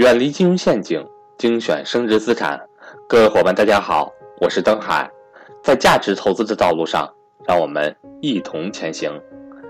[0.00, 2.58] 远离金融陷阱，精选升值资产。
[3.06, 5.06] 各位伙伴，大家好，我是登海。
[5.62, 7.06] 在价值投资的道路上，
[7.46, 9.12] 让我们一同前行。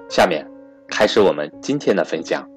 [0.09, 0.49] 下面
[0.87, 2.49] 开始我们今天的分享。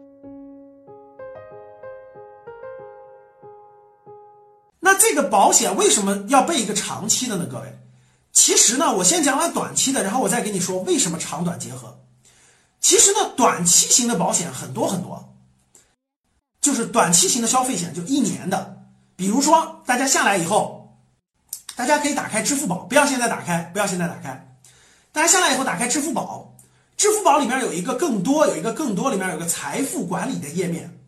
[4.79, 7.47] 那这个保险为什么要备一个长期的呢？
[7.49, 7.63] 各位，
[8.31, 11.97] 其实呢，我先讲完短期的，然后我再跟你说为什么长短结合。
[12.79, 15.32] 其实呢，短期型的保险很多很多。
[16.63, 18.85] 就是短期型的消费险，就一年的。
[19.17, 20.97] 比如说，大家下来以后，
[21.75, 24.57] 大家可以打开支付宝，不要现在打开，不要现在打开。
[25.11, 26.55] 大家下来以后打开支付宝，
[26.95, 31.01] 支付宝里面有一个更多，有一个更多，里面有个财富管理的页面。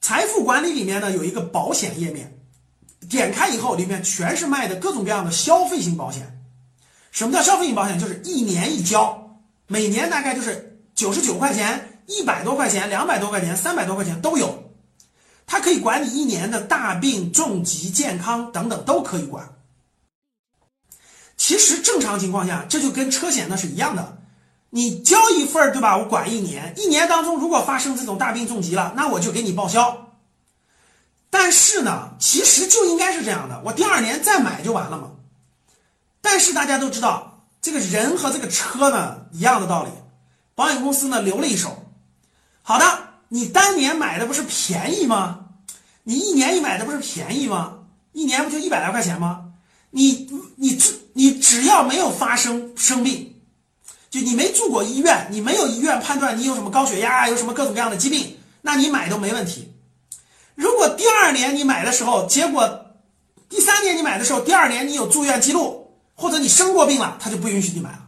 [0.00, 2.40] 财富管理里面呢有一个保险页面，
[3.10, 6.42] 点开以后里面全是卖的各种各样的消费型保险。
[7.10, 8.00] 什么叫消费型保险？
[8.00, 11.91] 就是一年一交，每年大概就是九十九块钱。
[12.06, 14.72] 一百多块钱、两百多块钱、三百多块钱都有，
[15.46, 19.56] 它可以管你一年的大病、重疾、健康等等都可以管。
[21.36, 24.18] 其实正常情况下，这就跟车险那是一样的，
[24.70, 25.96] 你交一份儿对吧？
[25.96, 30.08] 我管一年，一年当中如果发生这种大病重疾了，那我就给你报销。
[31.30, 35.12] 但是呢，其实就应该是这样的，我第二年再买就完了嘛。
[36.20, 39.90] 但是大家都知道，这个人和这个车呢一样的道理，
[40.54, 41.81] 保险公司呢留了一手。
[42.62, 42.84] 好的，
[43.28, 45.40] 你当年买的不是便宜吗？
[46.04, 47.78] 你一年一买的不是便宜吗？
[48.12, 49.46] 一年不就一百来块钱吗？
[49.90, 53.40] 你你只你只要没有发生生病，
[54.10, 59.72] 就你没住过医院，你没有医院判断你有什么高血压，有什么各种各样的疾病，那你买都没问题。
[60.54, 62.86] 如果第二年你买的时候，结果
[63.48, 68.06] 第三年你买的时候，第二年你有住院记录，或者你生过病了，他就不允许你买了，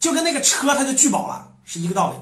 [0.00, 2.16] 就跟那个车他就拒保了是一个道理。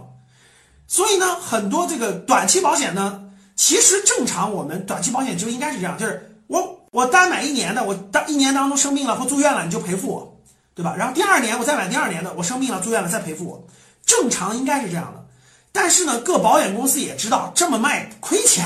[0.87, 3.25] 所以呢，很多这个短期保险呢，
[3.57, 10.41] 其实正常我们短期保险就应该是这样，就是我我单买一年的，我当一年当中生病了或住院了，你就赔付我，
[10.75, 10.95] 对吧？
[10.97, 13.67] 然后第二年我再买第二年的，我生病了住院了再赔付我，
[14.05, 15.25] 正常应该是这样的。
[15.73, 18.65] 但是呢，各保险公司也知道这么卖亏钱，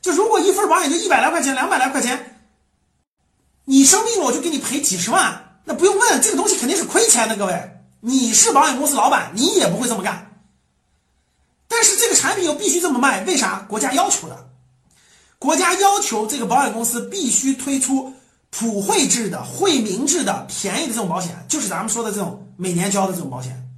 [0.00, 2.40] 就如果一份保险就一百来块钱、两百来块钱，
[3.66, 7.36] 你生病了我就给你赔几十万，那不用问，这个东西肯定是亏钱的。
[7.36, 10.31] 各位，你是保险公司老板，你也不会这么干。
[12.62, 13.66] 必须这么卖，为啥？
[13.68, 14.48] 国家要求的，
[15.40, 18.12] 国家要求这个保险公司必须推出
[18.50, 23.68] 普惠制的、惠民制的、便宜的这种保险，就是咱们说的这种每年交的这种保险。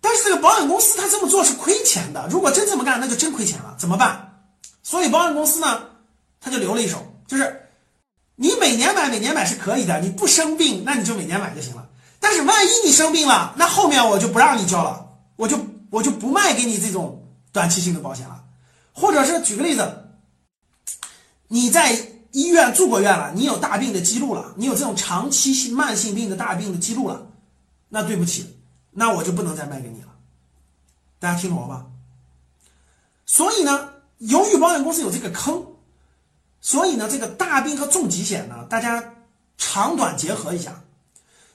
[0.00, 4.46] 但是这个保险公司他这么做是亏钱的，如果真这么干，那就真亏钱了，怎么办？
[4.82, 5.82] 所以保险公司呢，
[6.40, 7.68] 他就留了一手，就是
[8.36, 11.86] 你每年买，每年买是可以的，你不生病，那你就每年买就行了。
[12.20, 15.06] 但是万一你生病了，那后面我就不让你交了，
[15.36, 15.58] 我就。
[15.88, 17.22] 我就不卖给你这种
[17.56, 18.44] 短期性的保险了，
[18.92, 20.10] 或者是举个例子，
[21.48, 21.96] 你在
[22.32, 27.28] 医院住过院了，你有大病的记录了，你有这种长期性慢性病的大病的记录了，
[27.88, 28.58] 那对不起，
[28.90, 30.08] 那我就不能再卖给你了。
[31.18, 31.86] 大家听懂了吧？
[33.24, 33.88] 所以呢，
[34.18, 35.64] 由于保险公司有这个坑，
[36.60, 39.14] 所以呢，这个大病和重疾险呢，大家
[39.56, 40.82] 长短结合一下。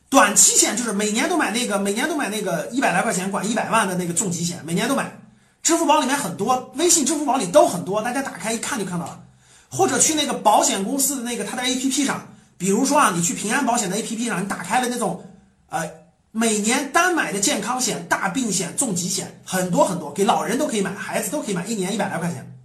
[0.09, 5.19] 短期险就是每年都买那个，每年都买那个一百来块钱管一百万的那个重疾险，每年都买。
[5.63, 9.23] 支付宝里面很多，微信、支付宝里都很多，大家打开一看就看到了。
[9.69, 12.27] 或者去那个保险公司的那个它的 APP 上，
[12.57, 15.23] 比如说啊，你去平安保险的 APP 上，你打开了那种，
[15.69, 15.89] 呃，
[16.31, 22.59] 每年单买的健康险、大病险、重疾险很多很多，给老人都可以买，孩子都可以买，一年一百来块钱。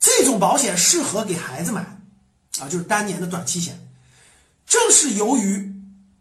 [0.00, 1.80] 这种保险适合给孩子买，
[2.58, 3.78] 啊，就是单年的短期险。
[4.66, 5.72] 正是由于。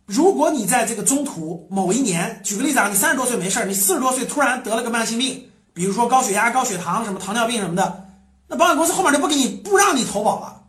[0.07, 8.07] 如果你在这个中途某一年，举个例子啊，你三十多岁没事儿你四十多岁突然得了个慢性病，比如说高血压、高血糖什么糖尿病什么的，
[8.47, 10.63] 那保险公司后面就不给你不让你投保了，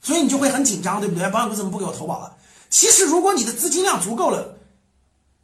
[0.00, 1.30] 所以你就会很紧张，对不对？
[1.30, 2.34] 保险公司怎么不给我投保了？
[2.70, 4.56] 其实如果你的资金量足够了，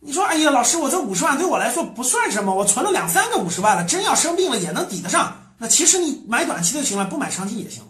[0.00, 7.82] 你说，哎呀，老师，我这五十万对我来说不算什么，我存了两三个五十万了，真要生病了也能抵得上，那其实你买短期就行了，不买长期也行。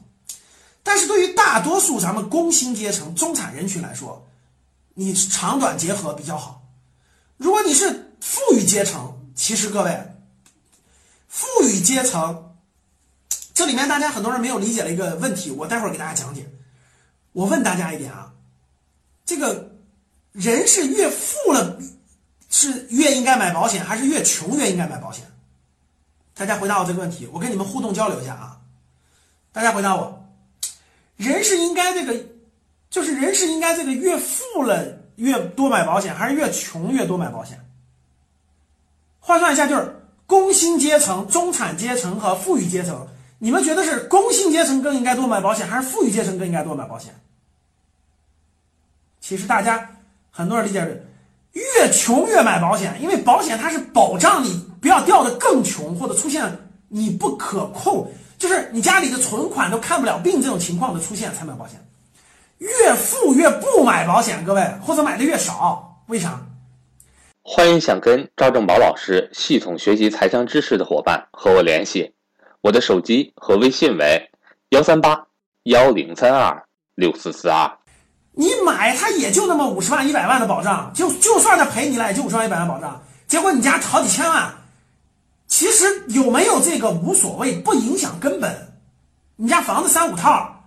[0.82, 4.26] 但是对于大多数咱们工薪阶层、中产人群来说，
[4.94, 6.62] 你长短结合比较好。
[7.36, 10.02] 如果你是富裕阶层，其实各位，
[11.58, 12.54] 富裕阶层，
[13.52, 16.48] 这里面大家很多人没有理解的一个问题，我待会儿给大家讲解。
[17.32, 18.32] 我问大家一点啊，
[19.24, 19.72] 这个
[20.30, 21.76] 人是越富了，
[22.48, 25.24] 是越应该买保险，还是越穷越应该买保险？
[26.32, 28.60] 大家回答我这个问题，我跟你们互动交流一下啊。
[29.50, 30.28] 大家回答我，
[31.16, 32.24] 人是应该这个。
[32.88, 34.82] 就是人是应该这个越富了
[35.16, 37.68] 越多买保险，还是越穷越多买保险？
[39.18, 39.97] 换算一下，就是
[40.28, 43.08] 工薪阶层、中产阶层和富裕阶层
[43.38, 47.18] 你们觉得是工薪阶层更应该多买保险，还是富裕阶层更应该多买保险？
[49.20, 49.88] 其实大家
[50.30, 51.06] 很多人理解是，
[51.52, 56.44] 越穷越买保险，因为保险它是保障你不要掉的更穷，或者出现
[56.88, 61.82] 你不可控，就是你家里的存款都看不了病这种情况的出现才买保险。
[62.58, 66.44] 越富越不买保险，各位或者买的越少，为啥？
[67.50, 72.12] 欢迎想跟赵正宝老师系统学习财商知识的伙伴和我联系，
[72.60, 74.30] 我的手机和微信为
[74.68, 75.26] 幺三八
[75.62, 76.62] 幺零三二
[76.94, 77.66] 六四四二。
[78.32, 83.02] 你买它也就那么五十万一百万的保障，就就算他赔你了，也就五十万一百万保障。
[83.26, 84.52] 结果你家好几千万，
[85.46, 88.74] 其实有没有这个无所谓，不影响根本。
[89.36, 90.66] 你家房子三五套，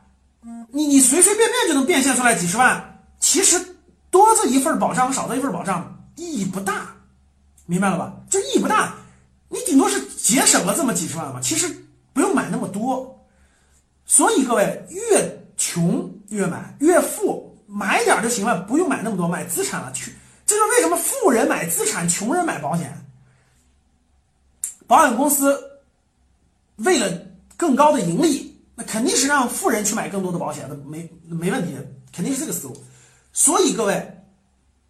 [0.71, 3.63] 你你随随便便就能变现出来几十万，其实
[4.09, 6.95] 多这一份保障少这一份保障意义不大，
[7.65, 8.13] 明白了吧？
[8.29, 8.95] 这意义不大，
[9.49, 11.67] 你顶多是节省了这么几十万嘛，其实
[12.13, 13.19] 不用买那么多。
[14.05, 17.49] 所以各位，越穷越买，越富。
[17.73, 20.13] 买点就行了，不用买那么多，买资产了去。
[20.45, 22.93] 这就是为什么富人买资产，穷人买保险。
[24.85, 25.57] 保险公司
[26.75, 27.09] 为了
[27.55, 31.77] 更高的盈利，那肯定是让富人去买更多的保险，那没没问题，
[32.11, 32.75] 肯定是这个思路。
[33.31, 34.20] 所以各位，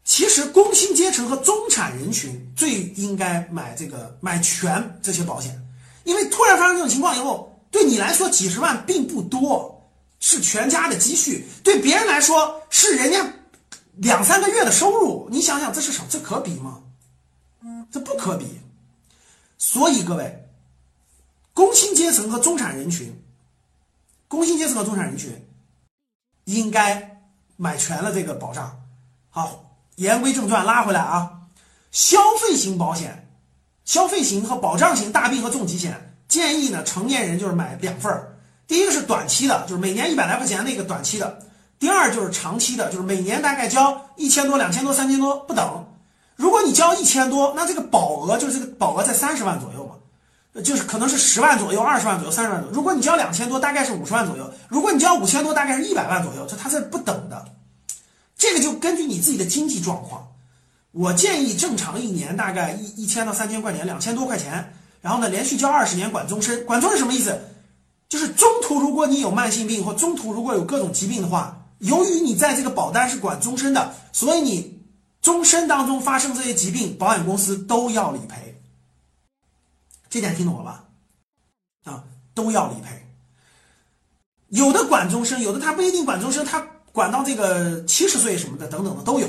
[0.04, 5.60] 其实工薪阶层和中产人群最应该买这个买全这些保险，
[6.04, 9.78] 因为突然发生这种情况以后，对你来说几十万并不多。
[10.24, 13.28] 是全家的积蓄，对别人来说是人家
[13.96, 15.28] 两三个月的收入。
[15.32, 16.06] 你想想，这是什么？
[16.12, 16.84] 这可比吗？
[17.90, 18.46] 这不可比。
[19.58, 20.48] 所以各位，
[21.54, 23.12] 工薪阶层和中产人群，
[24.28, 25.44] 工薪阶层和中产人群
[26.44, 27.24] 应该
[27.58, 28.80] 买全了这个保障。
[29.32, 29.71] 好，
[30.02, 31.30] 言归正传，拉回来啊，
[31.92, 33.30] 消费型保险、
[33.86, 38.36] 消费型和保障型大病和重疾险，建议呢成年人就是买两份儿。
[38.66, 41.28] 第一个是短期的，就是每年一百来块钱那个短期的；
[41.78, 45.86] 第二就是长期的，就是每年大概交一千多、两千多、三千多不等。
[46.36, 52.76] 如果你交一千多，那这个保额就是这个保额在三十万左右嘛，就是可能是十万左右、二十万左右、三十万左右。
[52.76, 56.48] 如果你交两千多，大概是五十万左右；如果你交五千多，大概是一百万左右。
[56.50, 57.46] 这它是不等的，
[58.42, 60.28] 这个就根据你自己的经济状况。
[60.90, 66.66] 我建议正常一年大概一一千到三千块钱，两千多块钱，然后呢连续交二十年，管终身。
[66.66, 67.40] 管终身什么意思？
[68.10, 74.82] 就是中途如果你有慢性病或中途如果有各种疾病的话，由于你在这个保单是管终身的，所以你
[75.22, 78.60] 终身当中发生这些疾病，保险公司都要理赔。
[80.10, 80.86] 这点听懂了吧？
[81.84, 82.04] 啊，
[82.34, 83.08] 都要理赔。
[84.50, 89.28] 有的管终身，有的他不一定管终身，他管到这个七十岁什么的等等的都有。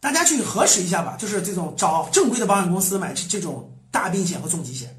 [0.00, 4.96] 大家去核实一下吧，就是这种找正规的保险公司买这种大病险和重疾险。